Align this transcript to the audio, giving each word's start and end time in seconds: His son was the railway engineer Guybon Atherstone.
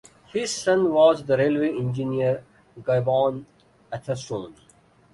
His 0.33 0.51
son 0.51 0.91
was 0.91 1.23
the 1.23 1.37
railway 1.37 1.69
engineer 1.77 2.43
Guybon 2.81 3.45
Atherstone. 3.93 4.55